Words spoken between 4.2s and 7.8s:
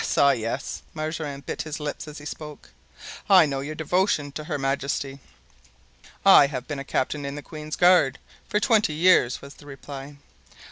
to her majesty." "I have been a captain in the queen's